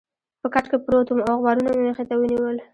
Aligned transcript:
په 0.41 0.47
کټ 0.53 0.65
کې 0.71 0.77
پروت 0.85 1.07
وم 1.09 1.19
او 1.29 1.35
اخبارونه 1.37 1.69
مې 1.75 1.83
مخې 1.87 2.03
ته 2.09 2.13
ونیول. 2.17 2.57